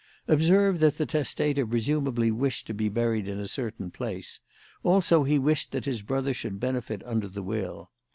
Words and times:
Observe 0.27 0.79
that 0.79 0.97
the 0.97 1.05
testator 1.05 1.63
presumably 1.63 2.31
wished 2.31 2.65
to 2.65 2.73
be 2.73 2.89
buried 2.89 3.27
in 3.27 3.39
a 3.39 3.47
certain 3.47 3.91
place; 3.91 4.39
also 4.81 5.21
he 5.23 5.37
wished 5.37 5.71
that 5.71 5.85
his 5.85 6.01
brother 6.01 6.33
should 6.33 6.59
benefit 6.59 7.03
under 7.05 7.27
the 7.27 7.43
will. 7.43 7.91